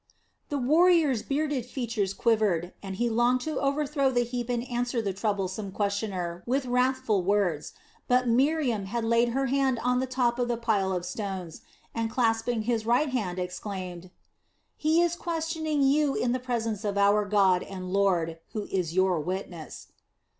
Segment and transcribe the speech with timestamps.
[0.49, 5.13] The warrior's bearded features quivered, and he longed to overthrow the heap and answer the
[5.13, 7.73] troublesome questioner with wrathful words,
[8.07, 11.61] but Miriam had laid her hand on the top of the pile of stones,
[11.93, 14.09] and clasping his right hand, exclaimed:
[14.75, 19.19] "He is questioning you in the presence of our God and Lord, who is your
[19.19, 19.89] witness."